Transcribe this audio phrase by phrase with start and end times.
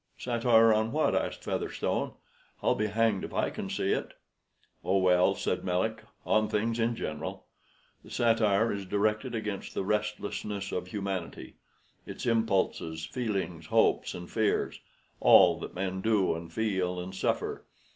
[0.17, 2.13] "Satire on what?" asked Featherstone.
[2.63, 4.15] "I'll be hanged if I can see it."
[4.83, 7.45] "Oh, well," said Melick, "on things in general.
[8.03, 11.57] The satire is directed against the restlessness of humanity;
[12.07, 14.79] its impulses, feelings, hopes, and fears
[15.19, 17.67] all that men do and feel and suffer.